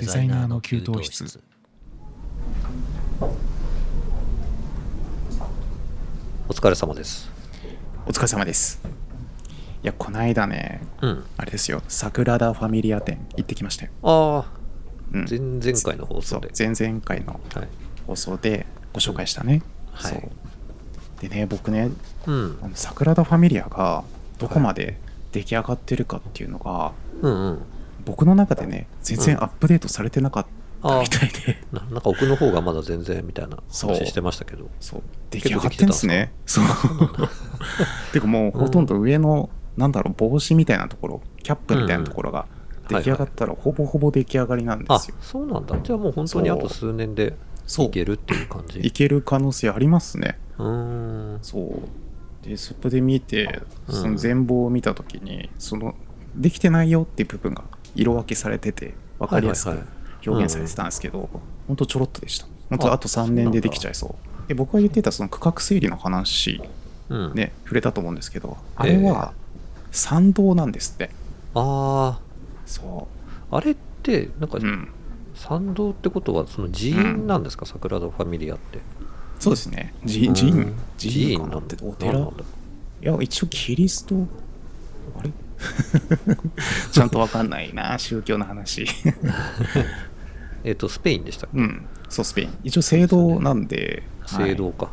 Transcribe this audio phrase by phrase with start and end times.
[0.00, 1.40] デザイナーの給湯室。
[6.48, 7.28] お疲れ様です。
[8.06, 8.80] お疲れ様です。
[9.82, 11.24] いやこないだねうん。
[11.36, 11.82] あれですよ。
[11.88, 14.52] サグラダ・ファミリア店行ってきましたよ、ああ
[15.12, 16.52] うん、前々回の放送で。
[16.56, 17.68] 前々回のはい。
[18.06, 20.12] 放送でご紹介したね、はい。
[20.12, 20.30] そう。
[21.20, 21.90] でね僕ね
[22.28, 22.58] うん。
[22.62, 24.04] あのサグラダ・ファミリアが
[24.38, 24.96] どこまで
[25.32, 27.62] 出来上がってるかっていうのが、うんうん
[28.08, 30.46] 僕の中でね全然アップデートされてなかっ
[30.82, 34.68] たみたいで、 ななんか奥の方がまだ全然みたいな話してましたけど。
[34.80, 35.02] そう。
[35.30, 36.64] 出来上がってんですねそう。
[38.12, 42.46] てかもうほとんど上の、なんだろう帽子みたいなところキャップみたいなところが
[42.88, 42.96] うん。
[42.96, 45.76] 出来上がったらほぼほぼ出来上がりなんであすよ、そうなんだ。
[45.82, 47.34] じゃあもう本当にあと数年で
[47.78, 48.80] いけるっていう感じ？
[48.80, 50.38] いける可能性ありますね。
[50.58, 50.66] うー
[51.36, 51.38] ん。
[51.42, 52.48] そう。
[52.48, 53.94] でそこで見てうん。
[53.94, 55.94] その全貌を見た時に、その
[56.34, 57.64] できてないよっていう部分が
[57.98, 59.78] 色分けされてて分かりやすく
[60.26, 61.28] 表現されてたんですけど、
[61.66, 61.76] ほん。
[61.76, 62.46] とちょろっとでした。
[62.70, 64.48] 本当ああと3年でできちゃいそう。
[64.48, 66.60] で僕が言ってたその区画整理の話
[67.08, 67.34] うん。
[67.34, 68.92] ね触れたと思うんですけどあえ。
[68.92, 69.32] えれは
[69.90, 71.10] 参道なんですって、
[71.54, 72.20] あ
[72.66, 73.08] そ
[73.50, 74.58] ああれってなんか
[75.34, 78.80] 参道ってことはその寺院なんですか、サグラダ・ファミリアって。
[79.38, 79.94] そうですね。
[80.06, 80.34] 寺うん。
[80.34, 80.74] 寺院。
[80.98, 82.18] 寺寺院かなんだてお寺？
[82.18, 82.24] い
[83.00, 84.14] や一応キリスト
[85.18, 85.30] あれ？
[86.92, 88.86] ちゃんと分かんないな宗教の話。
[90.64, 91.58] えっ、とスペインでしたっけ？
[91.58, 91.86] うん。
[92.08, 92.58] そうスペイン。
[92.64, 94.88] 一応聖堂なんで聖堂か、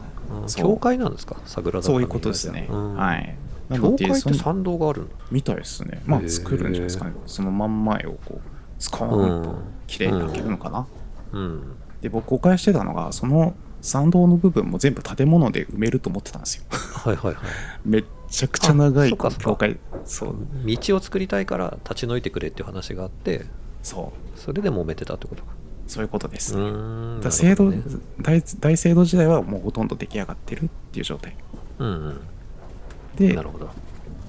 [0.56, 1.38] 教会なんですか？
[1.46, 2.96] サグラダ・そういうことですね、うん。
[2.96, 3.36] はい。
[3.74, 6.02] 教会って参道があるみたいですね。
[6.06, 7.14] まあ作るんじゃないですかね。
[7.26, 8.42] その真ん前をこう
[8.80, 9.56] スコーンと
[9.88, 10.88] 綺麗に開けるのかな、
[11.32, 11.62] うん。
[12.02, 16.64] で僕誤解してたのがその参道の部分も全部建物で埋めると思ってたんですよ。
[16.70, 17.36] はいはいはい。
[17.86, 19.46] めっちゃくちゃ長いあそうかそうか。
[19.46, 19.78] 教会。
[20.06, 20.36] そう。
[20.66, 23.46] 道を作りたいから立ち退いてくれっていう話があって
[23.84, 24.40] そう。
[24.40, 25.54] それで揉めてたってことか。
[25.88, 26.58] そういうことです。
[26.58, 27.82] うね、だ制度ね
[28.20, 31.36] 大大聖堂時代はもうほとんど出来上がってるっていう状態。
[31.80, 32.20] うん
[33.16, 33.36] でうん。
[33.36, 33.70] なるほど。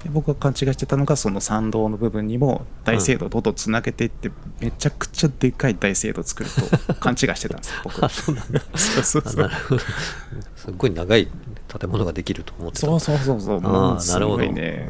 [0.04, 6.50] で僕が勘違いしてたのがその参道の部分にも大聖堂をどんどんつなげていって、めちゃくちゃでかい大聖堂作る
[6.86, 8.60] と勘違いしてたんですよ僕 あそうなんだ。
[8.74, 9.42] そうそうあそう。
[9.42, 9.82] なるほど。
[10.56, 11.28] すっごい長い
[11.78, 12.86] 建物ができると思ってた。
[12.86, 13.60] そうそうそうそう。
[13.60, 14.42] もあうすごあなるほど。
[14.44, 14.88] いね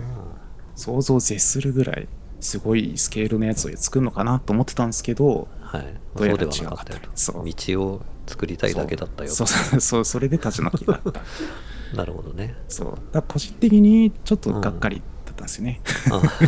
[0.75, 2.09] 想像を絶するぐらい
[2.41, 5.83] すごいスケールのやつを作るのかなと思ってたんですけどはい。
[6.17, 7.33] どうではなかった。
[7.33, 9.47] 道を作りたいだけだったよそう。
[9.47, 9.81] そう。
[9.81, 10.05] そう。
[10.05, 11.21] それで立ち退きがあった。
[11.97, 12.55] なるほどね。
[12.69, 12.99] そう。
[13.13, 15.81] だ個人的にちょっとがっかりだったんですよね、
[16.11, 16.39] あ がっか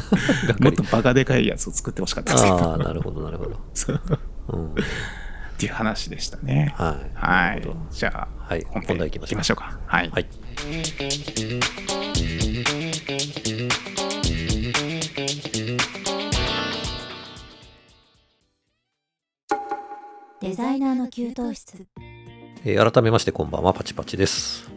[0.58, 0.64] り。
[0.64, 2.56] もっとバカでかいやつを作ってほしかったんですけど。
[2.58, 3.56] ああなるほどなるほど。
[3.74, 4.00] そう。
[4.48, 4.74] うん
[5.58, 6.72] っていう話でしたね。
[6.76, 7.16] はい。
[7.16, 7.62] はい。
[7.90, 8.64] じゃあ、はい。
[8.86, 9.80] 本題行きましょうか。
[9.86, 10.26] はい、はい。
[20.40, 21.86] デザイナーの給湯室。
[22.64, 24.70] えー改めましてこんばんはパチパチです。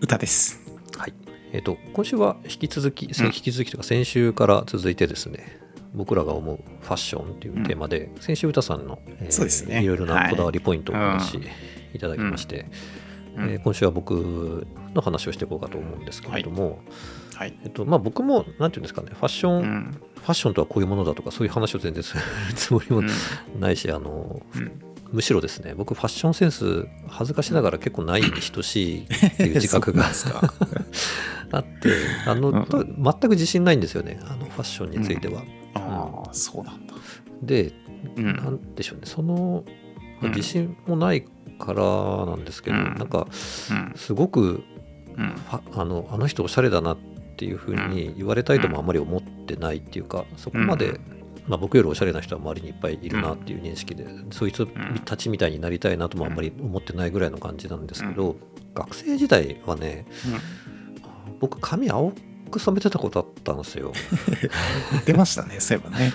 [0.00, 0.60] 歌です。
[0.96, 1.14] はい。
[1.52, 9.82] えっ、と今週は引き続き、引き続きというか先週から続いてですね僕らが思うファッションっていうテーマで、先週歌さんの、えーそうですね。
[9.82, 11.46] いろいろなこだわりポイントをお話しはい。
[11.94, 12.66] いただきまして、
[13.36, 13.50] うん。
[13.50, 16.80] えー今週は僕の話をしていこうかと思うんですけれども、
[17.34, 17.54] はい。
[17.64, 20.00] えっとまあ、僕もなんていうんですかねファッション、うん。
[20.16, 22.22] ファッションとはこういうものだとかそういう話を全然する
[22.54, 23.08] つもりもうん。
[23.60, 24.72] ないし、あのうん。
[25.10, 29.06] むしろですね僕ファッションセンス恥ずかしながら結構ないに等しいっ
[29.38, 30.04] ていう自覚が
[31.50, 31.92] あって
[32.26, 32.64] あの、うん。
[32.66, 35.42] と全く自信ないんですよねあのファッションについては。
[35.74, 36.94] ああそうなんだ。
[37.42, 37.72] で
[38.16, 38.36] うん。
[38.36, 39.02] なんでしょうね。
[39.06, 39.64] その
[40.22, 40.30] うん。
[40.30, 41.24] 自信もない
[41.58, 42.94] からなんですけど、うん。
[42.94, 43.26] なんか
[43.70, 43.92] うん。
[43.96, 44.62] すごく
[45.16, 45.34] うん。
[45.50, 46.98] あのあの人おしゃれだなっ
[47.36, 51.18] ていうふうに言われたいともあまり思ってないっていうかそこまで、うん
[51.48, 54.66] まあ、僕よりおしゃれな人は周りにいっぱいいるなっていう認識で、そいつ
[55.06, 58.36] たちみたいになりたいなともあんまり思ってないぐらいの感じなんですけど、
[58.74, 60.06] 学生時代はね
[61.40, 62.12] 僕髪青
[62.48, 63.92] く染めてたことあったんですよ。
[64.92, 66.12] 言ってましたねそういえばね、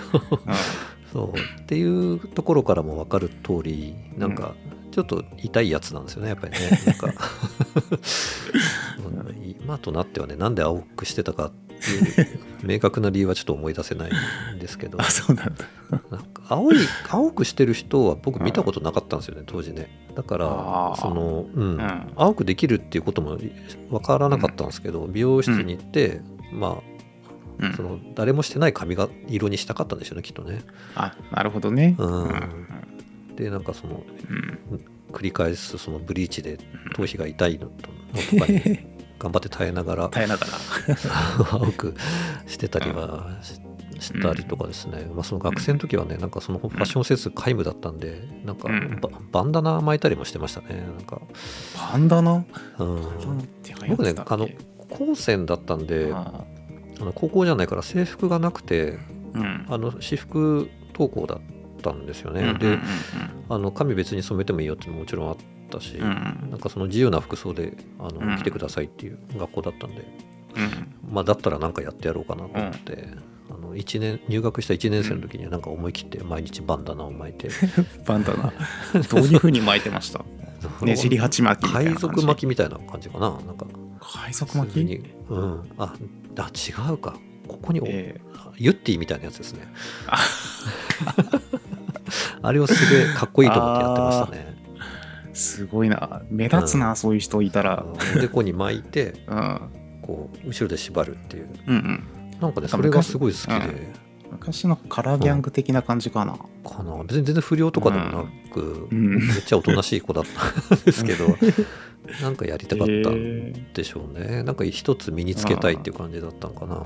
[1.12, 1.62] そう。
[1.62, 4.56] っていうところからも分かる通りなんか
[4.92, 6.60] ちょっと痛いやつなんですよねやっぱりね。
[6.86, 7.14] なんか。
[9.06, 9.24] うん
[9.64, 11.52] 今となってはねなんで青くしてたかっ
[12.64, 14.12] 明確な理由はちょっと思い出せない
[14.56, 15.00] んですけど。
[15.02, 15.66] あそうなんだ。
[16.48, 16.76] 青い
[17.10, 19.90] 青くしてる人は僕見たことなかったんですよね当時ね。
[20.16, 21.78] だからその、うん。
[21.78, 22.12] ん。
[22.16, 23.38] 青くできるっていうことも
[23.90, 26.22] 分からなかったんですけど、美容室に行って、
[26.52, 26.82] ま
[27.60, 27.66] うん。
[27.66, 30.62] あその誰もしてない髪が色にしたかったんでしょうねきっとね。
[30.96, 31.96] あなるほどね。
[31.98, 32.24] うん。
[32.24, 33.36] うん。
[33.36, 34.04] でなんかその
[34.72, 34.86] うん。
[35.14, 36.58] 繰り返すそのブリーチで
[36.96, 38.93] 頭皮が痛いのとの とかに
[39.24, 40.52] 頑張って耐えながら耐えながら。
[41.54, 41.96] 青く
[42.46, 43.60] してたりはし
[44.00, 49.00] したりとかですね、まあ、その学生の時はねなんかそのファッションセンス皆無だったんでなんかうん。
[49.00, 50.84] ババンダナ巻いたりもしてましたね。
[50.98, 51.22] なんか、
[51.92, 52.44] バンダナ？
[52.80, 53.02] うん、
[53.88, 54.50] 僕ね僕あの
[54.90, 56.44] 高専だったんであ
[57.00, 57.06] あ。
[57.06, 59.00] の高校じゃないから制服がなくてー
[59.36, 59.66] うん。
[59.70, 61.40] あの私服登校だっ
[61.82, 62.80] たんですよね、で
[63.50, 65.38] あの髪別に染めてもいいよってもちろんあっ
[65.74, 66.06] たし、うん。
[66.06, 66.10] う
[66.48, 68.38] んなんかその自由な服装であの、うん。
[68.38, 70.06] 来てくださいっていう学校だったんで、
[70.56, 71.14] うん。
[71.14, 73.08] まあ、だったらなんかやってやろうかなと思って、
[73.50, 77.50] あの1年入学した1年生の時にはなんか思い切って毎日バンダナを巻いて、
[78.08, 78.54] バンダナ？
[79.10, 80.24] どういうふうに巻いてました？
[80.86, 83.32] ねじり鉢巻き海賊巻きみたいな感じかな？
[83.32, 83.66] なんか。
[84.02, 85.04] 海賊巻き？
[85.30, 85.70] うん。
[85.78, 85.94] あ
[86.38, 87.16] あ違うか。
[87.48, 88.20] ここにお、え
[88.56, 89.68] ユッティみたいなやつですね。
[90.08, 90.18] あ
[92.42, 94.48] あれをすげえかっこいいと思ってやってましたね。
[94.50, 94.53] ー
[95.34, 96.22] すごいな。
[96.30, 97.86] 目立つな、そういう人いたら。
[98.16, 99.62] おでこに巻いてうん。
[100.02, 101.50] こう後ろで縛るっていう。
[101.68, 102.04] うんうん。
[102.40, 103.94] なんかねそれがすごい好きで、
[104.30, 106.34] 昔昔のカラーギャング的な感じかな、
[106.64, 107.04] かな。
[107.04, 109.18] 別に全然不良とかでもなく、うん。
[109.18, 111.28] めっちゃおとなしい子だったんですけど
[112.22, 114.44] なんかやりたかったんえでしょうね。
[114.44, 116.84] なんか一つ身につけたいっていう感じだったのかな。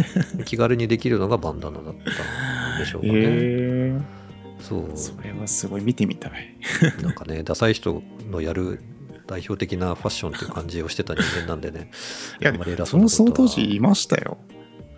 [0.44, 4.00] 気軽にできるのがバンダナだったんでしょうーかね、え
[4.60, 4.88] そう。
[4.90, 6.32] ーそれはすごい見てみたい。
[7.02, 8.80] なんかねダサい人のやる
[9.26, 11.90] 代表的なファッションっていう感じをしてた人間なんでね。
[12.40, 14.38] いやあんまり偉そのその当時いましたよ。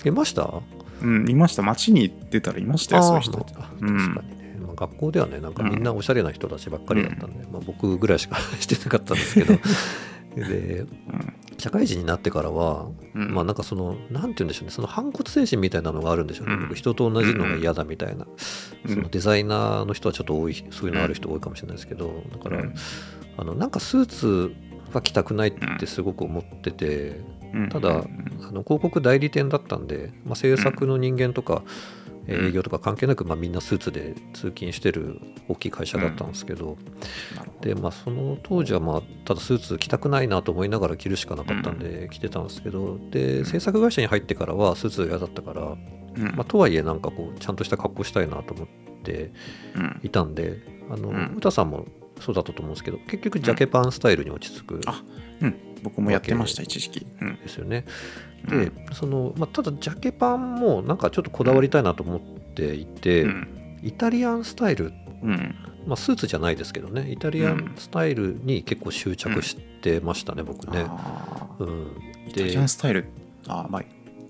[0.04, 0.62] いました？
[1.02, 1.62] うんいました。
[1.62, 9.58] 街に出たらいましたよそういう人確かにね、まあ、学校ではねなんかみんなおしゃれな人たちばっかりだったんで、まあ、僕ぐらいしか してなかったんですけど
[10.36, 10.86] で
[11.58, 13.34] 社会人になってからは、うん。
[13.34, 16.62] まあなんかそのなんて言うんでしょうねその反骨精神みたいなのがあるんでしょうね、うん。
[16.68, 18.26] 僕人と同じのが嫌だみたいな、
[18.86, 18.94] うん。
[18.94, 22.74] そのデザイナーの人はちょっと多いそういうのある人多いかもしれないですけどだから、うん。
[23.36, 24.52] あのなんかスーツ
[24.92, 27.20] は着たくないってすごく思ってて、
[27.52, 27.68] うん。
[27.68, 28.38] ただうん。
[28.42, 36.76] あの広告代理店だったんで、まあ、制作の人間とか、えー営業とか関係なく、まあ、みんなスーツで通勤してる大きい会社だったんですけど、
[37.36, 37.68] なるほど。
[37.68, 46.22] でまあ、その当時は、まあ、ただスーツ着たくないなと思いながら着るしかなかったんで着てたんですけどで制作会社に入ってからはスーツ嫌だったから、うん。
[46.36, 48.68] まあ、とはいえなんかこうちゃんとした格好したいなと思っ
[49.02, 49.32] て
[49.74, 50.00] うん。
[50.02, 51.34] いたんであの、うん。
[51.36, 51.86] 歌さんも
[52.20, 54.80] そうだったと思うんですけど結局ジャケパンスタイルに落ち着く
[55.42, 55.56] うん。
[55.82, 57.06] 僕もやってました一時期。
[57.20, 57.36] うん。
[57.36, 57.84] ですよね。
[58.48, 58.72] でうん。
[58.92, 63.80] そのまあ、ただジャケパンもなんかちょっとこだわりたいなと思っていて、うん。
[63.82, 64.92] イタリアンスタイル、
[65.22, 65.54] うん。
[65.86, 70.86] まあ、スーツじゃないですけどねイタリアンスタイルに結構執着してましたね、僕ね。
[71.58, 71.86] うん、
[72.28, 73.06] イタリアンスタイル
[73.48, 73.82] あーまあ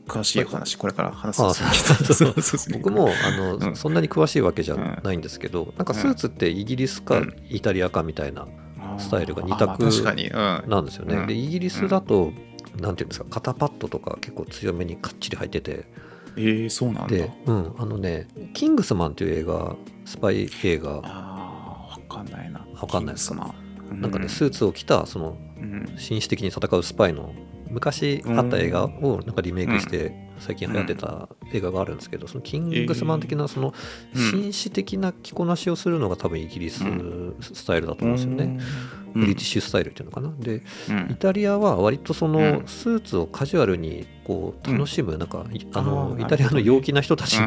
[0.06, 2.78] 詳しい話これから話すあんですけど。
[2.82, 3.76] 僕もあの、うん。
[3.76, 7.34] そんなに詳しいわけじゃないんですけど、なんかスーツってイギリスかうん。
[7.48, 8.48] イタリアかみたいな
[8.98, 11.14] スタイルが二あーまあ択なんですよね。
[11.16, 11.26] うん。
[11.28, 12.32] でイギリスだと、
[12.78, 15.84] なんていうんですか肩パッドとか結構強めにかっちり入ってて。
[16.37, 17.08] えーそうなんだ。
[17.08, 19.75] で、うん、あのね「キングスマン」っていう映画
[20.05, 21.00] スパイ映画。
[21.02, 22.64] あーわかんないな。
[22.81, 23.14] わかんない。
[23.14, 23.55] ですかか
[23.93, 25.93] なんかねスーツを着たそのうん。
[25.96, 27.34] 紳士的に戦うスパイの
[27.69, 33.75] 昔あった映画をなんかリメイクして最近流行ってた映画があるんですけどそのキングスマン的なその
[34.14, 34.31] うん。
[34.31, 38.61] 紳士的な着こなしをするのが多分イギリスうスタイルだと思うんですよね。
[39.14, 40.32] ブリティッシュスタイルっていうのかな。
[40.38, 41.08] でうん。
[41.10, 42.62] イタリアは割とそのうん。
[42.66, 47.46] スーツをカジュアルにこう楽しむなんかいああのーイタリアの陽気な人たちの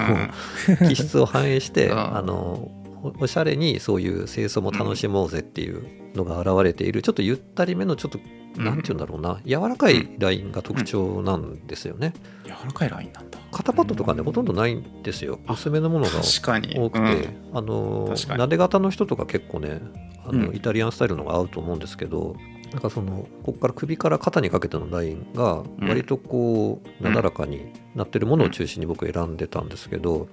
[0.87, 2.69] 気質を反映して うんあの
[3.03, 7.01] おおしゃれにそういう清掃も楽しもうぜっていうのが現れている。
[7.01, 8.19] ちょっとゆったりめのちょっと
[8.57, 8.65] うん。
[8.65, 9.41] なんて言うんだろうな。
[9.45, 12.13] 柔らかいラインが特徴なんですよね。
[12.45, 13.39] 柔らかいラインなんだ。
[13.51, 15.39] 肩パッドとかねほとんどないんですよ。
[15.49, 17.57] 薄めのものが多くて、うん。
[17.57, 18.39] あの確かに。
[18.39, 19.81] なで型の人とか結構ね
[20.25, 20.55] あの、うん。
[20.55, 22.35] イタリアンスタイルの方が合うと思うんですけど
[22.71, 25.87] なんかそのここから首から肩にかけてのラインがうん。
[25.87, 30.27] 割とこう、なだらかになってるものを中心に僕選んでたんですけど、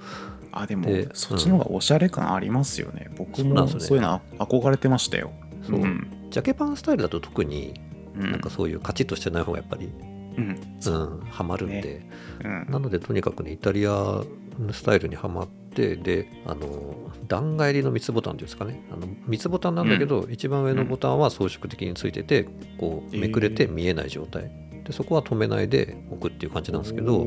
[0.53, 3.11] あでもでそっちの方がおしゃれ感ありますよね。
[3.17, 3.87] 僕もそうなんですよね。
[3.87, 5.31] そういうの憧れてましたよ。
[5.67, 5.79] そう。
[5.79, 6.29] ん。
[6.31, 7.81] ジャケパンスタイルだと特に
[8.17, 8.31] うん。
[8.31, 9.91] なんかそういうカチッとしてない方がやっぱり、
[10.37, 10.61] うん。
[10.87, 12.07] うん、ハマるんで、
[12.45, 12.67] うん。
[12.69, 14.25] なのでとにかくねイタリアの
[14.73, 16.95] スタイルにはまってであの
[17.29, 18.83] 段返りの三つボタンっていうんですかね。
[18.93, 24.51] あの三つボタンなんだけど、一番上のボタンは装飾的についててこうめくれて見えない状態、
[24.85, 27.27] でそこは止めないで置くっていう感じなんですけど。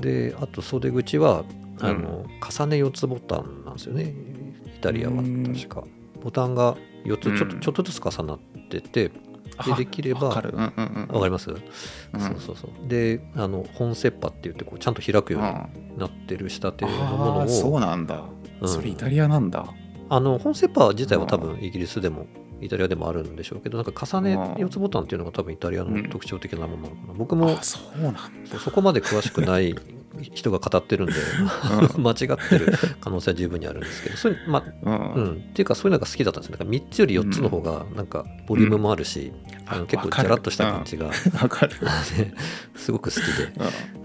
[0.00, 1.44] であと袖口は
[1.80, 2.02] あうん。
[2.02, 2.08] の、
[2.40, 4.14] 重ね4つボタンなんですよね。
[4.76, 5.52] イタリアはうん。
[5.54, 5.84] 確か
[6.22, 7.60] ボタンが4つちょっと,、うん。
[7.60, 8.38] ちょっとずつ重なっ
[8.70, 9.12] ててで
[9.72, 10.54] あできればわかかり
[11.30, 11.56] ます、うん。
[12.20, 12.88] そうそうそう。
[12.88, 18.22] であの本切羽って言ってこうちゃんと開くようにあなってる仕立てのものあーそうをなんだ。
[18.60, 18.68] うん。
[18.68, 19.64] それイタリアなんだ。
[20.10, 22.26] あの本切羽自体は多分イギリスでも
[22.60, 28.20] イタリアでもあるんでしょうけどなんか重ねあー4つボタンっていうのが多分イタリアの特徴的なものなのかな、僕もあそうなんだ。
[28.46, 29.74] そうそこまで詳しくない
[30.20, 31.14] 人が語ってるんで
[31.98, 32.16] 間違っ
[32.48, 35.24] てる可能性は十分にあるんですけどそういうまううん。
[35.24, 36.58] ん、っていうかそういうのが好きだったんですよ。
[36.58, 39.32] なんか3つより4つの方がなんかボリュームもあるし、
[39.66, 40.28] あのあ結構わかる。
[40.28, 41.10] ジャラッとした感じが、
[42.76, 43.52] すごく好きで。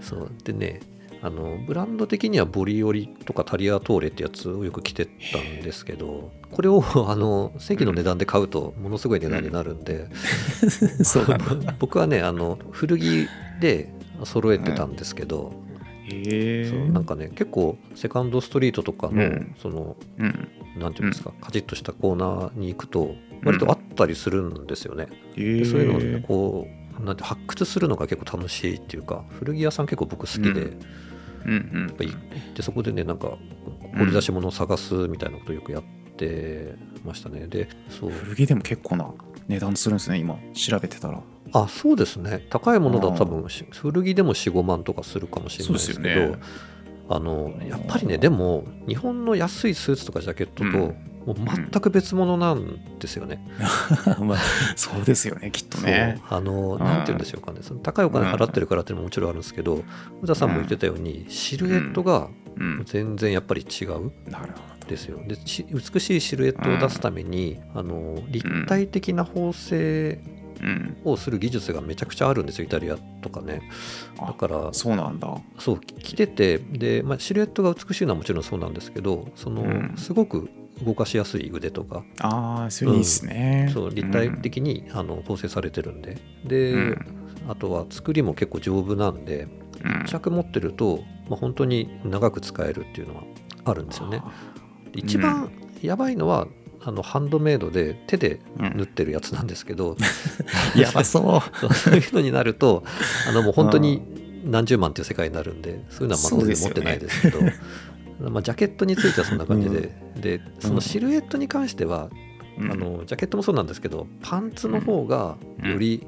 [0.00, 0.30] そう。
[0.44, 0.80] でね
[1.24, 10.06] あのブランド的にはボリオリとかタリアトーレってやつをよく着てたんですけどこれを あの正規の値段で買うとものすごい値段になるんで、
[11.02, 13.26] そうなんだ僕はねあの古着
[13.58, 13.90] で
[14.24, 15.54] 揃えてたんですけど、
[16.08, 19.54] そうなんかね結構セカンドストリートとかの、うん。
[19.58, 20.48] そのうん。
[20.76, 25.06] なんていうんですか、カチッとしたコーナーに行くと割とあったりするんですよね。
[25.36, 26.66] へえでそういうのをねこ
[27.00, 30.58] うなんて発掘するのが結構楽しいっていうか古着屋さん結構僕好きで、うん。
[30.60, 30.76] や
[31.46, 31.94] うん。
[32.60, 33.38] そこでねなんか
[33.96, 35.82] 掘り出し物を探すみたいなことをよくやっ
[36.16, 37.46] てましたね。
[37.46, 38.10] でそう。
[38.10, 39.08] 古着でも結構な
[39.46, 40.38] 値段するんですね今。
[40.54, 41.22] 調べてたら
[41.54, 42.46] あそうですね。
[42.50, 46.38] 高いものだと多分し古着でも45万とかするかもしれないですけどね。
[47.08, 51.14] あのやっぱりねでも日本の安いスーツとかジャケットと、うん。
[51.24, 53.46] もう全く別物なんですよね。
[54.20, 54.38] まあ
[54.76, 56.20] そうですよねきっとね。
[56.28, 56.78] あのん。
[56.78, 57.60] なんて言うんでしょうかね。
[57.62, 59.82] その高いお金払ってるからっていうのももちろんあるんですけど
[60.22, 62.82] 宇田さんも言ってたようにシルエットがうん。
[62.84, 65.20] 全然やっぱり違うんなるほですよ。
[65.26, 70.20] でし美しいシルエットを出すためにあの立体的な縫製
[71.04, 73.62] をする技術がめちゃくちゃあるんですよイタリアとかね。
[74.18, 75.34] あだからそうなんだ。
[75.58, 79.94] そう着ててで、まあ、シルエットが美しいのはもちろんそうなんですけどその、うん。
[79.96, 80.48] すごく
[80.84, 82.04] 動かしやすい腕とか。
[82.20, 83.70] ああそれいいですね。
[83.72, 86.16] そう立体的に、あの構成されてるんで。
[86.44, 86.98] で、うん。
[87.48, 89.48] あとは作りも結構丈夫なんで
[89.84, 90.02] うん。
[90.04, 93.22] 一着持ってると、まあ、本当に長く使えるっていうのは
[93.64, 94.22] あるんですよね。
[94.92, 95.50] で一番
[95.82, 96.48] やばいのは、
[96.86, 98.76] あのハンドメイドで手でうん。
[98.76, 99.96] 縫ってるやつなんですけど、
[100.76, 101.58] やばそう。
[101.60, 102.84] そうそういうのになると
[103.28, 104.02] あのもう本当に
[104.44, 112.10] 何十万っていう世界になるんでそういうのはまあそうですよね全然持ってないですけどまあジャケットについてはそんな感じで、でそのシルエットに関しては、
[112.58, 112.72] うん。
[112.72, 116.06] あのジャケットもそうなんですけどパンツの方がより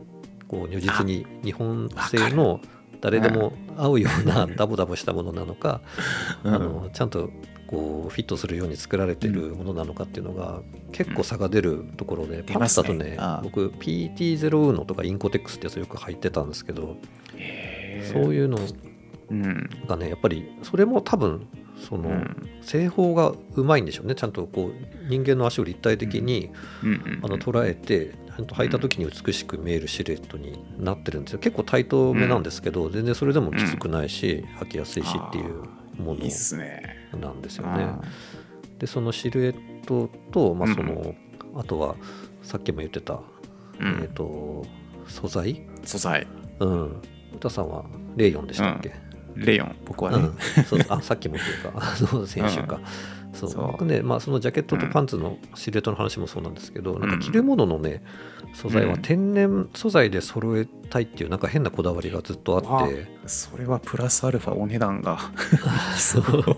[0.48, 2.60] こう如実に日本製の
[3.00, 5.80] 誰でも合うような ダボダボしたものなのか、
[6.44, 6.54] うん。
[6.54, 7.30] あのちゃんと
[7.66, 10.62] こうフィットするように作られてるものなのかっていうのが
[10.92, 13.16] 結構差が出るところで、出パンますねツだとね。
[13.18, 13.40] ああ。
[13.42, 16.96] 僕 PT0 のとかインコテックスってやつよく入ってたんですけど、
[18.12, 18.58] そういうの
[19.30, 19.70] うん。
[19.86, 21.46] がねやっぱりそれも多分
[21.76, 22.48] その、うん。
[22.62, 24.14] 製法がうまいんでしょうね。
[24.14, 26.50] ちゃんとこう人間の足を立体的に、
[26.82, 27.20] うん。
[27.22, 31.38] あの捉えてちゃんと履いた時に美しく見えるシルエットになってるんですよ。
[31.38, 35.62] 結構タイトめなんですけど、全然それでもきつくないし、履きやすいしっていう
[36.02, 36.30] ものなんで
[37.50, 37.84] すよね。
[37.84, 38.00] あ
[38.78, 41.14] でそのシルエットと、まあその
[41.54, 41.96] あとは
[42.42, 43.20] さっきも言ってた、
[43.80, 44.66] えー、と
[45.06, 45.62] 素材？
[45.82, 46.26] 素材。
[46.60, 47.02] うん。
[47.34, 47.84] 歌さんは
[48.16, 48.92] レイヨンでしたっけ、
[49.36, 50.18] レヨン僕はね。
[50.18, 50.20] う
[50.60, 52.80] ん、そうあさっきもというか先週か、
[53.32, 53.50] そう。
[53.50, 53.66] そう。
[53.72, 58.02] 僕ね、まあ、そのジャケットとパンツのシルエットの話もそうなんですけど、なんか着るもののね
[58.54, 59.02] 素材はうん。
[59.02, 65.18] 天然素材で揃えたいっていうなんか変なこだわりがずっとあって、それはプラスアルファお値段が。
[65.96, 66.56] そう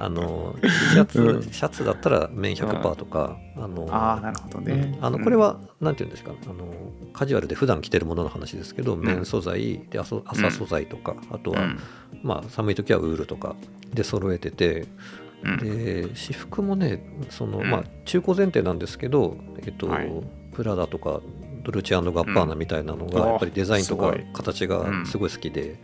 [0.00, 1.42] あの T シャツ、うん。
[1.42, 4.98] シャツだったら綿100%とか、あのああなるほどね。
[5.02, 6.64] あのこれはなんていうんですかあの
[7.12, 11.78] カジュアルで普段着てるものの話ですけど、綿素材で朝朝素材とか、あとは、うん。
[12.22, 13.54] まあ、寒い時はウールとか
[13.94, 14.86] で揃えてて
[15.44, 15.58] うん。
[15.58, 17.70] で私服もねその、うん。
[17.70, 20.10] まあ、中古前提なんですけど、えっとはい。
[20.54, 21.20] プラダとか
[21.62, 25.78] ドルチアンドガッパーナみたいなのが、うんやっぱりデザインとか形がすごい好きで、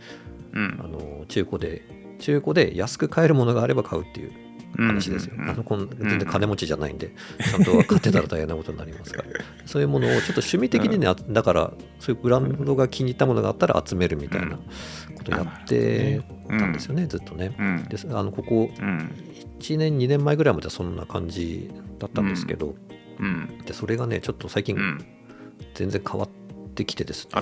[0.53, 0.79] うん。
[0.83, 1.83] あの中古で
[2.19, 4.31] 中古で安く買えるものがあれば買うっていう
[4.75, 9.27] 話ですよ、全然金持ちじゃないんで、ちゃんと買ってたら大変なことになりますから。
[9.65, 14.57] そういうものをちょっと趣味的にね、あだからそういうブランドが気に入ったものがあったら集めるみたいな
[15.15, 17.55] ことやってたんですよね、ずっとね。
[17.57, 17.83] うん。
[17.85, 19.11] ですあのここうん。
[19.59, 22.75] 1年2年前ぐらいまではそんな感じだったんですけど、
[23.19, 23.57] うん。
[23.65, 25.05] でそれがねちょっと最近うん。
[25.73, 26.29] 全然変わっ
[26.75, 27.41] てきてですね、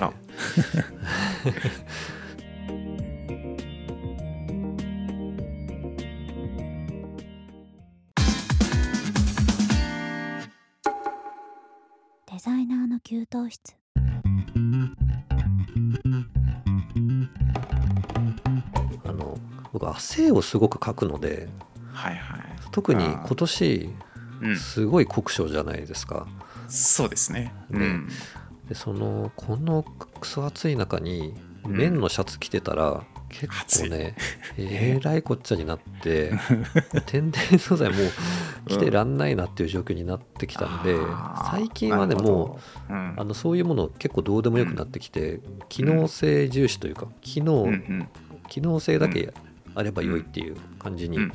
[13.08, 13.76] 給湯室。
[19.04, 19.38] あの
[19.72, 21.48] 僕汗をすごくかくので
[21.92, 22.40] はいはい。
[22.72, 23.90] 特に今年
[24.42, 24.56] うん。
[24.56, 26.26] すごい酷暑じゃないですか。
[26.66, 27.54] そうですね。
[27.70, 28.08] うねん。
[28.68, 29.84] でそのこの
[30.20, 31.34] クソ暑い中に
[31.64, 31.76] うん。
[31.76, 34.16] 綿のシャツ着てたら、結構ね
[34.56, 36.32] えらいこっちゃになって
[37.06, 38.10] 天然素材もう
[38.68, 42.58] 着てらんないなっていう状況になってきたんで、あー最近はねも
[42.88, 43.10] う、うん。
[43.10, 48.08] うあのそういうもの結構どうでもよくなってきて、機能性重視というか機能、うんうん。
[48.48, 49.32] 機能性だけ
[49.74, 51.32] あれば良いっていう感じにうん。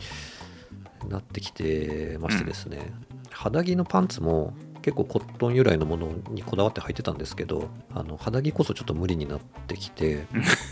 [1.10, 2.94] なってきてましてですね、
[3.32, 10.26] 肌着のパンツも結構コットン由来のものにこだわって履いてたんですけどあの肌着こそちょっと無理になってきて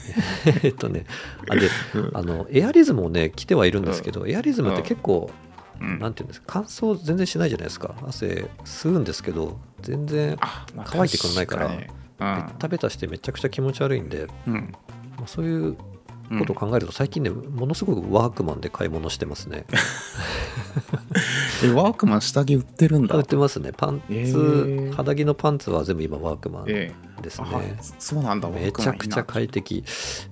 [0.64, 1.06] えっとね
[1.48, 1.70] あで
[2.14, 5.30] あのエアリズムをね着てはいるんですけど、エアリズムって結構、
[5.82, 6.00] うん。
[6.00, 7.96] なんていうんですか乾燥全然しないじゃないですか。
[8.06, 10.38] 汗吸うんですけど全然
[10.86, 11.86] 乾いてくんないから確ベ
[12.26, 14.74] ッタベタしてめちゃくちゃ気持ち悪いんで、にうん。
[15.18, 15.78] まあそういう
[16.32, 19.66] うんことを考えると最近ねものすごくワークマンで買い物してますね。
[21.64, 23.16] えワークマン下着売ってるんだ。
[23.16, 23.72] 売ってますね。
[23.76, 24.92] パンツ、えー。
[24.94, 28.48] 肌着のパンツは全部今ワークマンえですね、えあそうなんだ。
[28.50, 29.84] めちゃくちゃい快適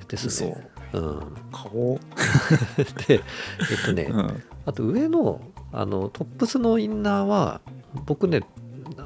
[0.08, 2.00] ですねうん、顔。
[3.08, 4.44] でえっとね、うん。
[4.66, 5.42] あと上の
[5.72, 7.62] あのトップスのインナーは
[8.06, 8.42] 僕ね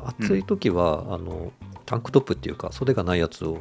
[0.06, 1.52] 暑い時は、あの
[1.86, 3.60] タンクトップっていうか袖がないやつを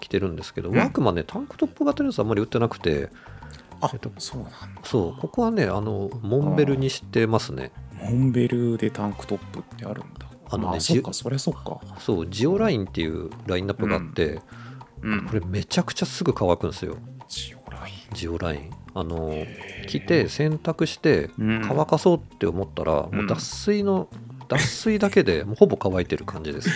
[0.00, 0.76] 着てるんですけど、うん。
[0.76, 3.10] ワークマンねタンクトップ型のやつあんまり売ってなくて
[3.80, 4.58] あえっとそうなんだ。
[4.84, 7.72] そうここはねあのモンベルにしてますね。
[8.00, 10.26] モンベルでタンクトップってあるんだ。
[10.50, 11.80] あのねまあそっじかそりゃそっか。
[11.98, 14.40] そうジオラインっていうラインナップがあって、
[15.02, 15.26] うん。
[15.26, 16.96] これめちゃくちゃすぐ乾くんですよ
[17.32, 18.70] ジオライジオライン？
[18.94, 19.46] あのン
[19.88, 21.62] 着て洗濯してうん。
[21.66, 24.08] 乾かそうって思ったら、もう脱水の
[24.48, 26.68] 脱水だけで もうほぼ乾いてる感じです。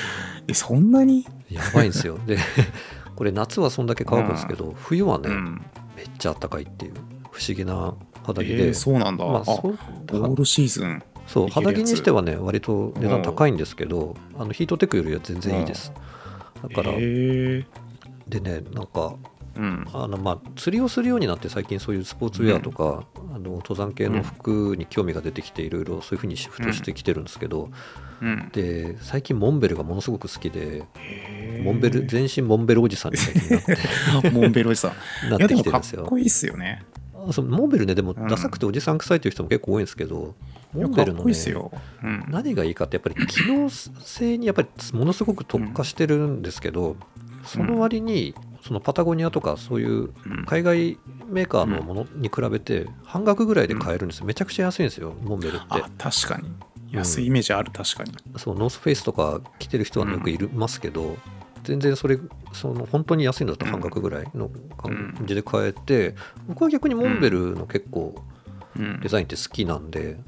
[0.48, 1.26] えそんなに？
[1.50, 2.18] やばいんですよ。
[2.26, 2.38] で
[3.16, 5.62] これ夏はそんだけ乾くんですけど、冬はね、うん。
[5.94, 6.94] めっちゃ暖かいっていう
[7.30, 7.94] 不思議な
[8.24, 9.24] 肌着えで、ーそうなんだ。
[9.26, 9.78] あまあ、そう
[10.12, 11.02] オールシーズン。
[11.26, 15.92] そう肌着にしてはね割と値段高いんですけどあのヒートテックよりは全然いいです。
[16.62, 17.64] だから、へえ
[18.28, 19.14] でねなんか
[19.56, 19.86] うん。
[19.92, 27.70] あのまあ釣りをするようになって最近そういうスポーツウェアとか、あの登山系の服に興味が出てきていろいろそういうふうにシフトしてきてるんですけど、
[28.20, 28.48] うん。
[28.52, 30.84] で最近モンベルがものすごく好きで
[31.62, 33.76] モンベル全身モンベルおじさんに最近なって。
[34.30, 34.92] モンベルおじさん。
[35.30, 36.04] なってきてるんですよ。
[36.04, 36.84] こいいっすよね。
[37.28, 38.28] あそうモンベルねでもうん。
[38.28, 40.34] ダサくておじさん臭いという人も結構多いんですけど、
[40.74, 41.32] いやモンベルのね
[42.02, 42.24] うん。
[42.28, 46.96] 何がいいかってやっぱり機能性にやっぱりものすごく特化してるんですけど、
[47.44, 48.34] その割に
[48.66, 50.44] そのパタゴニアとかそういううん。
[50.46, 50.98] 海外
[51.28, 54.26] メーカーのものに比べて半額ぐらいで買えるんですよ。
[54.26, 55.64] めちゃくちゃ安いんですよモンベルって。
[55.70, 56.50] あ確かに。
[56.90, 58.12] 安いイメージある確かに。
[58.36, 61.16] そうノースフェイスとか着てる人はよくいるますけど、
[61.64, 62.18] 全然それ
[62.52, 66.14] その本当に安いんだったら半額ぐらいの感じで買えて、
[66.48, 68.14] 僕は逆にモンベルの結構
[68.76, 69.00] うん。
[69.00, 70.18] デザインって好きなんで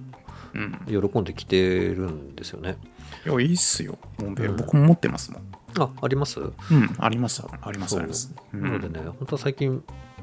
[0.55, 1.11] うん。
[1.11, 2.77] 喜んで着てるんですよね。
[3.25, 4.51] いやいいっすよモンベル。
[4.51, 4.57] うん。
[4.57, 5.43] 僕も持ってますもん
[5.81, 6.41] ああります？
[6.41, 6.53] うん
[6.99, 7.43] あります。
[7.63, 8.35] ありますあります。
[8.53, 8.63] うん。
[8.63, 9.83] なのでね、本当は最近、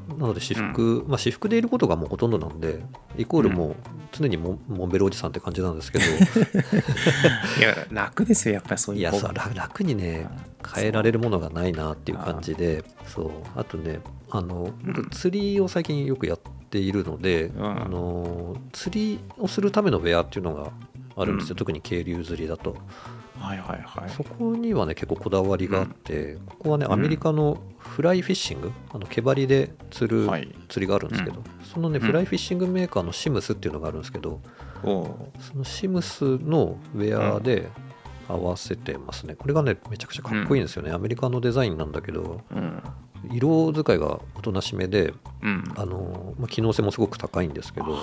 [0.10, 2.84] なので私服、まあ私服でいることがもうほとんどなんで、
[3.18, 3.76] イコールもう
[4.12, 6.06] 常にモモンベルおじさんって感じなんですけど、
[7.60, 9.28] いや楽ですよやっぱりそういや、いう方が。
[9.28, 10.28] そう楽楽にね、
[10.76, 16.40] 変えられるものがないなっていう感じで、そう、あとね、あの、僕釣りを最近よくやっ
[16.70, 17.64] ているので、ん。
[17.64, 20.72] あの、釣りをするためのウェアっていうのが
[21.16, 21.58] あるんですよ、うん。
[21.58, 22.76] 特に渓流釣りだと。
[23.46, 24.10] はいはいはい。
[24.10, 26.94] そこにはね結構こだわりがあって、ここはねうん。
[26.94, 32.06] アメリカのフライフィッシング、あの毛針で釣るはい釣りがあるんですけど、そのねうん。
[32.06, 34.42] フライフィッシングメーカーのシムスっていうのがあるんですけど、
[34.84, 37.70] おうそのシムスのウェアで
[38.28, 39.36] 合わせてますね。
[39.36, 42.82] これがねめちゃくちゃかっこいいんですよね、アメリカのデザインなんだけどうん。
[43.32, 45.64] 色使いがおとなしめでうん。
[45.78, 47.98] あの、まあ、機能性もすごく高いんですけど、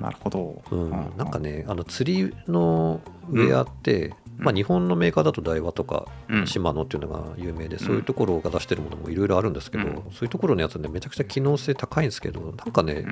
[0.00, 0.62] なるほど。
[0.70, 3.00] うん、なんかねあの釣りの
[3.30, 6.46] ウェアって、まあ、日本のメーカーだとダイワとかうん。
[6.46, 9.94] シマノっていうのが有名で、そういうところが出してるものもいろいろあるんですけど、うん。
[10.12, 13.04] そういうところのやつねめちゃくちゃ機能性高いんですけどなんかね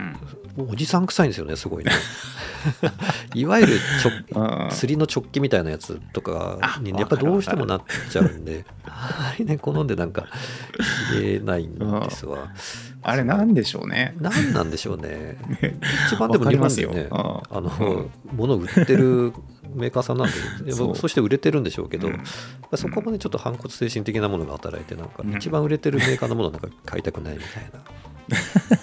[0.56, 0.70] う、ん。
[0.70, 1.92] おじさん臭いんですよねすごいね。
[3.34, 3.78] いわゆる
[4.70, 10.26] 釣りの直帰みたいなやつとかにねあやっぱどうしてもなっちゃうんで あまりね好んでなんか
[11.12, 12.48] 着れないんですわ
[13.04, 14.14] あれなんでしょうね。
[14.18, 15.36] 何なんでしょう ね。
[16.06, 18.36] 一番でも日本でねあの、うん。
[18.36, 19.32] 物を売ってる
[19.74, 20.28] メーカーさんなん
[20.64, 20.96] で そう。
[20.96, 22.10] そして売れてるんでしょうけど、
[22.74, 25.36] そこもねちょっと反骨精神的なものが働いてなんかうん。
[25.36, 27.70] 一番売れてるメーカーのものなんか買いたくないみたい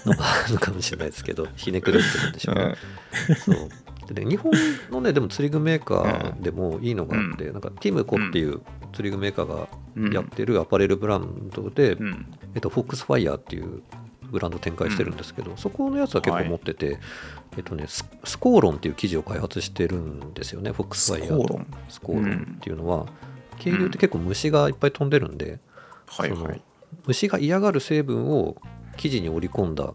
[0.06, 2.76] なのがあるのかもしれないですけど ひねくれてるんでしょうね。
[3.36, 3.68] そう。
[4.14, 4.52] でね日本
[4.90, 8.60] のねでも釣り具メーカーでもいいのがあって、なんかティムコっていう
[8.92, 10.12] 釣り具メーカーがうん。
[10.12, 12.26] やってるアパレルブランドで、うん。
[12.54, 13.82] えっと、フォックスファイヤーっていう
[14.32, 16.98] ブランド展開してるんですけど、そこのやつは結構持ってて、
[17.56, 23.06] えっとね、ススコーロンっていう生地を開発してるんですよね、フォックスファイヤーとスコーロンっていうのは、
[23.58, 25.60] 渓流って結構虫がいっぱい飛んでるんで、
[26.10, 26.42] そのはい。
[26.48, 26.62] はい
[27.06, 28.56] 虫が嫌がる成分を
[28.96, 29.94] 生地に織り込んだ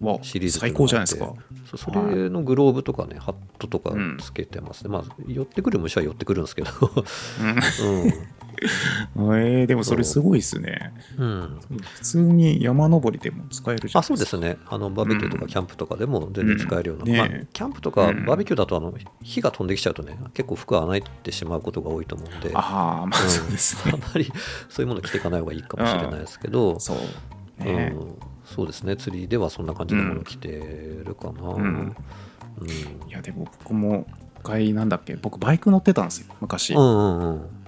[0.00, 1.34] わシリーズ最高じゃないですか。
[1.76, 4.82] それのグローブとかねハットとかつけてます。
[4.84, 6.70] ね、まあ寄ってくる虫は寄ってくるんですけど。
[6.74, 8.12] うん
[9.16, 10.92] えー、でもそれすごいですね。
[11.18, 14.00] うん、うん、普通に山登りでも使えるじゃん。
[14.00, 14.58] あそうですね。
[14.68, 17.12] あのバーベキューとかキャンプとかでも全然使えるような、うん。
[17.12, 18.24] ねまあ、キャンプとかうん。
[18.24, 22.50] バーベキューだとあの火が飛んできちゃうとね結構服が穴開いてしまうことが多いと思うんで。
[22.54, 23.28] ああまあうん。
[23.28, 24.32] そうですあね、 まり
[24.68, 26.96] そういうもの着ていかない方がいいかもしれないですけど、そう
[27.60, 27.98] うね、ん、
[28.44, 28.96] そうですね。
[28.96, 30.48] 釣りではそんな感じのもの着て
[31.04, 31.64] るかな、うん。
[31.64, 31.96] ん。
[33.08, 34.06] いやでも僕も
[34.40, 37.61] 一回なんだっけ僕バイク乗ってたんですよ昔、うんうんうん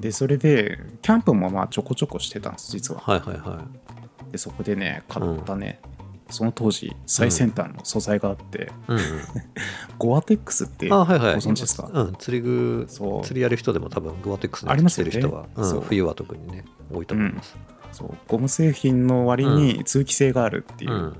[0.00, 3.00] でそれでキャンプもまあちょこちょこしてたんです実は。
[3.00, 3.64] はいはいは
[4.32, 5.80] でそこでね買ったね、
[6.30, 9.02] その当時最先端の素材があって、い、うんうん、
[9.98, 11.34] ゴアテックスってあはいはい。
[11.34, 11.90] ご存知ですか？
[11.92, 13.24] うん、釣り具そう。
[13.24, 15.12] 釣りやる人でも多分グアテックスのありますよね。
[15.12, 15.80] る人は、うんそう。
[15.80, 17.56] 冬は特にね多いと思います、
[17.92, 18.14] そう。
[18.28, 21.16] ゴム製品の割に通気性があるっていううん。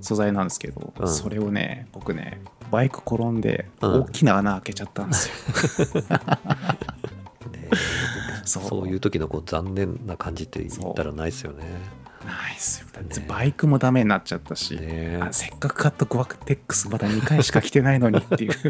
[0.00, 1.08] 素材なんですけど、うん。
[1.08, 2.40] それをね僕ね
[2.70, 4.02] バイク転んでうん。
[4.02, 5.28] 大きな穴開けちゃったんです
[5.80, 6.06] よ、ね
[8.44, 8.88] そう。
[8.88, 11.64] いう時のこう残念な感じって言ったらないですよね。
[12.26, 13.02] ないっすよ。
[13.02, 13.26] ね。
[13.28, 15.18] バイクもダメになっちゃったし、ね。
[15.20, 18.50] あせっかく買ったゴアテックスまだ2回しか着てないのにっていう。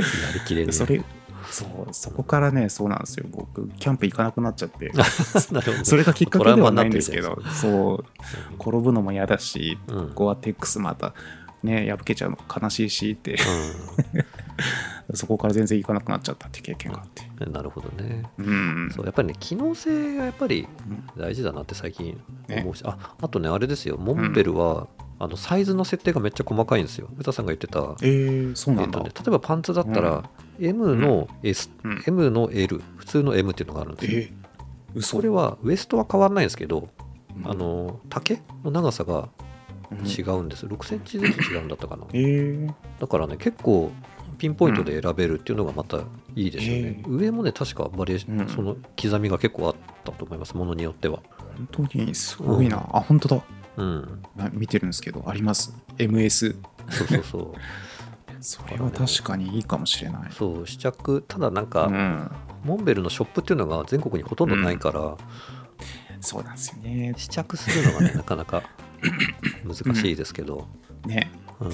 [0.00, 1.02] やりきれねそれ
[1.50, 3.26] そうそこからねそうなんですよ。
[3.30, 4.92] 僕キャンプ行かなくなっちゃって。
[5.84, 8.54] それがきっかけではないんですけどそう。
[8.54, 10.14] 転ぶのも嫌だし、うん。
[10.14, 11.12] ゴアテックスまた
[11.62, 13.36] ね破けちゃうの悲しいしって
[15.14, 17.22] そこから全然行かなくなっちゃったっていう経験があって。
[17.44, 18.22] うん、なるほどね。
[18.38, 18.90] うん。
[18.94, 20.66] そうやっぱりね機能性がやっぱり
[21.16, 21.20] うん。
[21.20, 22.60] 大事だなって最近ね。
[22.62, 23.96] 思うし、ああとねあれですよ。
[23.96, 27.08] モンベルは、あのサイズの設定がめっちゃ細かいんですよ。
[27.18, 30.24] 歌さんが言ってた、えー、そうなんだ、えっとね、例えばパンツだったら、
[30.58, 32.02] M の S、うん。
[32.06, 34.32] M の L 普通の M っていうのがあるんですよ、えー、
[34.94, 35.16] 嘘。
[35.16, 36.88] それはウエストは変わらないんですけど、
[37.36, 37.50] うん。
[37.50, 39.28] あの丈の長さが
[39.92, 40.06] うん。
[40.06, 42.04] 違うんです、6センチずつ違うんだったかな。
[42.12, 43.90] えー、だからね結構
[44.40, 45.98] ピンポイントで選べるっていうのがまた
[46.34, 48.48] いいですよね、へ上もね確かバリエーション、うん。
[48.48, 51.20] その刻みが結構あったと思いますものによっては。
[51.70, 53.42] 本当にすごいな、あ本当だ。
[53.76, 54.22] うん。
[54.34, 56.56] な見てるんですけどあります？MS
[56.88, 57.52] そうそうそう。
[58.40, 60.32] それは確かにいいかもしれない。
[60.32, 61.22] そう試着。
[61.28, 62.30] ただなんか、うん。
[62.64, 65.18] モンベルのショップっていうのが全国にほとんどないから、
[66.22, 67.12] そうなんですよね。
[67.18, 68.62] 試着するのがねなかなか
[69.64, 70.66] 難しいですけど、
[71.04, 71.30] ね。
[71.60, 71.70] うん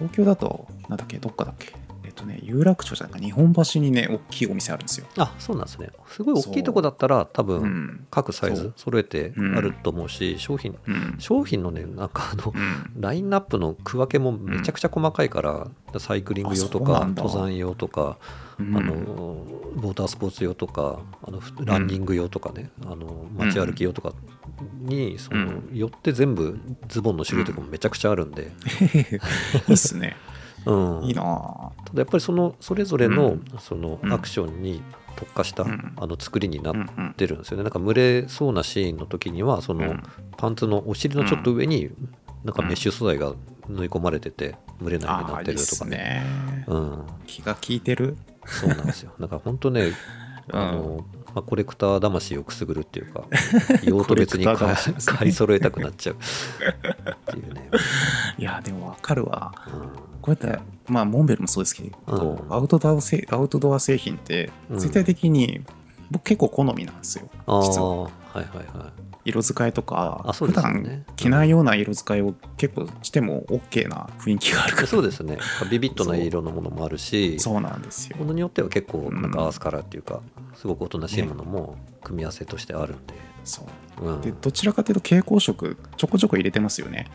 [0.00, 1.72] 東京だとなんだっけどっかだっけ？
[2.02, 5.06] えっとね有楽町じゃなくて日本橋にね大きいお店あるんですよ。
[5.16, 5.90] あそうなんですね。
[6.08, 7.44] すごい大きいとこだったら多う。
[7.44, 8.06] 分ん。
[8.10, 9.56] 各サイズ揃えてうん。
[9.56, 11.14] あると思うし、商品うん。
[11.18, 13.00] 商品のねなんかあのうん。
[13.00, 17.22] ラインナップの区分けもめちゃくちゃ細かいから、サイクリング用とかあそうなんだ。
[17.22, 18.18] 登山用とか、
[18.58, 18.76] うん。
[18.76, 24.14] あのモータースポーツ用とかあのランニング用とかね、あの街歩き用とか
[24.80, 25.76] にその、うん。
[25.76, 28.50] よって全部ズボンの種類とかもめちゃくちゃあるんで、
[29.68, 30.16] いいっすね。
[30.66, 31.04] うん。
[31.04, 33.44] いいなぁただやっぱりそのそれぞれの,、うん。
[33.58, 34.12] そのうん。
[34.12, 34.82] アクションに
[35.16, 35.92] 特化した、うん。
[35.96, 37.62] あの作りになってるんですよね。
[37.62, 40.02] なんか蒸れそうなシーンの時にはその、うん。
[40.36, 41.90] パンツのお尻のちょっと上に、
[42.44, 43.34] なんかメッシュ素材が
[43.68, 45.96] 縫い込まれてて蒸れないようになってるとかね。
[45.96, 46.64] ね。
[46.66, 48.16] うん、気が利いてる。
[48.46, 49.12] そうなんですよ。
[49.20, 49.92] だから本当ね
[50.52, 53.24] あの、まあ、コレクター魂をくすぐるっていうか
[53.84, 56.16] 用途別に買い揃えたくなっちゃう。
[56.16, 56.18] っ
[57.26, 57.70] ていうね、
[58.38, 59.52] いやでもわかるわ。
[59.66, 59.72] うん。
[60.20, 62.52] こうやってまあモンベルもそうですけど、うん。
[62.52, 64.78] アウトドア製アウトドア製品ってうん。
[64.78, 65.62] 全体的に
[66.10, 67.28] 僕結構好みなんですよ、
[67.62, 68.02] 実は。
[68.02, 70.54] はいはいはい色使いとか、あそうね。
[70.54, 74.86] 段着ないような色使いを結構しても OK な雰囲気があるから。
[74.86, 75.38] そうですね。
[75.70, 78.16] ビビッドな色のものもあるしそうなんですよ。
[78.16, 79.20] ものによっては結構うん。
[79.20, 80.20] なんかアースカラーっていうか
[80.54, 83.66] すごくおとなしいものも組み合わせとしてあるんで、そ
[83.98, 84.04] う。
[84.06, 84.20] うん。
[84.22, 87.06] でどちらかというと蛍光色ちょこちょこ入れてますよね。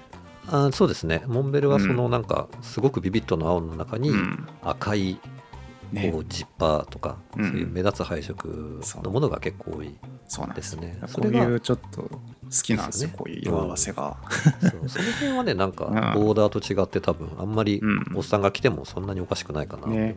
[0.48, 1.24] あそうですね。
[1.26, 4.48] モンベルはそのなんかすごくビビッドな青の中にうん。
[4.64, 5.20] 赤い
[5.96, 6.12] ね。
[6.12, 7.50] こうジッパーとかうん。
[7.50, 9.96] そういう目立つ配色のものが結構多い
[10.28, 12.10] そうなんでですすねこそうれがいうちょっと好
[12.64, 13.16] きなんですよね。
[13.18, 14.18] こういう色合わせが、
[14.62, 14.90] そう。
[14.90, 16.24] その辺はねなんか うん。
[16.24, 18.18] ボーダーと違って多分あんまりうん。
[18.18, 20.16] おっさんが来てもそんなにおかしくないかなと思っね。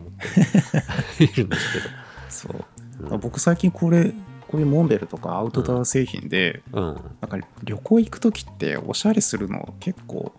[1.17, 1.79] ているんですけ
[2.29, 2.65] そう。
[3.09, 3.19] ど、うん。
[3.21, 4.13] 僕最近これ
[4.47, 6.95] こういうモンベルとかアウトドア製品で、うん、なん
[7.29, 10.33] か旅行行く時っておしゃれするの結構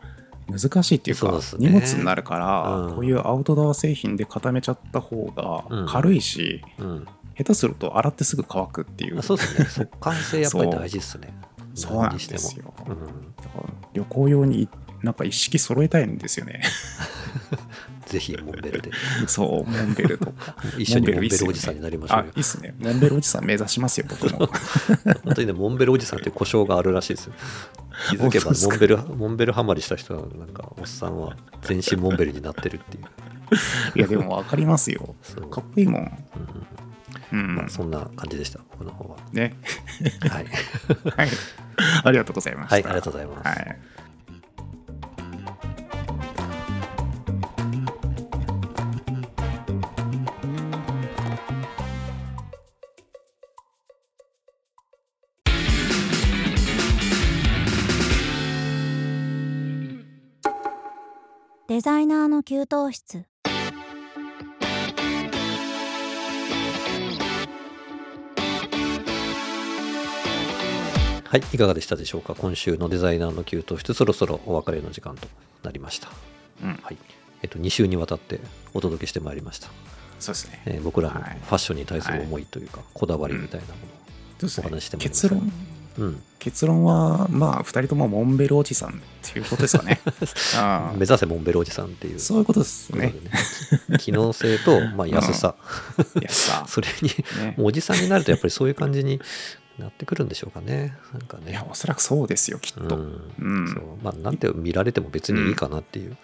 [0.51, 1.39] 難しいっていうかね。
[1.59, 2.95] 荷物になるから、うん。
[2.95, 5.33] こういうアウトドア製品で固めちゃった方
[5.71, 5.87] うん。
[5.87, 9.19] が軽いし、うん、下手すると洗ってすぐ乾くっていう。
[9.19, 9.65] あそうですね。
[9.67, 11.35] 速乾性やっぱり大事ですね。
[11.75, 11.97] そう。
[12.03, 12.95] なんですよ、うん。
[13.37, 14.69] だから旅行用に
[15.03, 16.63] なんか一式揃えたいんですよね
[18.07, 18.91] ぜひモンベルで
[19.29, 20.57] そう、モンベルとか。
[20.77, 22.75] 一緒にモンベルおじさんになりましょあ、うよいいっすね。
[22.81, 24.51] モンベルおじさん目指しますよ、僕も。
[25.23, 27.35] 本当にねモンベルおじさんって故障があるらしいですよ
[28.11, 33.05] 気づけばモンベルモンベルハマりした人はなんかおっさんは全身モンベルになってるっていう、
[33.95, 35.15] いや、でも分かりますよ。
[35.51, 36.25] かっこいいもん。
[37.33, 37.55] うん。
[37.57, 39.55] まあ、そんな感じでした僕の方はね。
[40.29, 40.47] はい、
[41.17, 41.29] はい。
[42.05, 42.75] ありがとうございました。
[42.75, 43.79] はい、ありがとうございます、はい。
[61.81, 63.25] デザイナーの給湯室。
[71.25, 72.35] はい、いかがでしたでしょうか？
[72.35, 75.27] 今週のデザイナーの給湯室そろそろお別れの時間と
[75.63, 76.11] なりました、
[76.63, 76.79] うん。
[76.83, 76.99] はい。
[77.41, 78.41] えっと、2週にわたって
[78.75, 79.69] お届けしてまいりました、
[80.19, 80.63] そうですね。
[80.67, 81.39] えー僕らのフはい。
[81.49, 83.73] ァッションに対する思いというか、こだわりみたいなも
[84.39, 84.67] そうですね。
[84.67, 85.51] お話ししてもらいました結論、
[85.99, 90.01] のを、結論は、まあ、二人ともモンベルおじさんっていうことですかね。
[90.97, 92.17] 目指せモンベルおじさんっていう。
[92.17, 93.15] あそういうことですね。
[93.89, 95.55] ね、機能性と、まあ、安さ、
[96.19, 97.55] いやさ、 それに、ね。
[97.59, 99.21] おじさんになるとやっぱりそういう感じに
[99.79, 100.97] なってくるんでしょうかね。
[101.13, 101.51] なんかね。
[101.51, 102.97] いや、おそらくそうですよ、きっと。
[102.97, 103.33] うん。
[103.39, 103.69] うん。
[103.69, 103.83] そう。
[104.03, 106.17] まあ、なんて見られても別にいいかなっていう、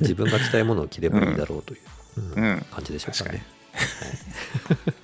[0.00, 1.80] 自分が着たいものを着ればいいだろうという、
[2.36, 2.66] うんうん。
[2.70, 3.44] 感じでしょうかね。
[3.72, 5.03] 確はい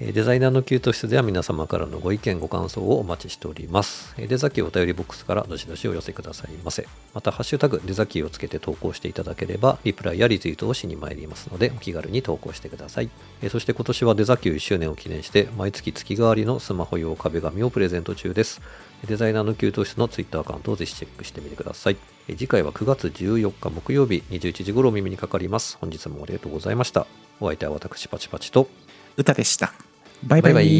[0.00, 4.14] デザイナーの給湯室では皆様からのご意見ご感想をお待ちしております。
[4.16, 6.86] デザキーお便りボックスからどしどしお寄せくださいませ。
[7.14, 13.10] また、ハッシュタグデザキーをつけて投稿していただければ、リプライやリツイートをしに参りますので、お気軽に投稿してください。
[13.50, 18.60] そして今年はデザキー1周年を記念して、毎月月替わりのスマホ用壁紙をプレゼント中です。
[19.08, 21.96] デザイナーの給湯室のツイッターアカウントをぜひチェックしてみてください。
[22.28, 25.76] 次回は9月14日木曜日21時頃お耳にかかります。
[25.80, 27.08] 本日もありがとうございました。
[27.40, 28.68] お相手は私パチパチと、
[29.16, 29.87] 歌でした。
[30.24, 30.52] バイバイ。
[30.54, 30.70] バイバ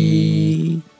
[0.84, 0.97] イ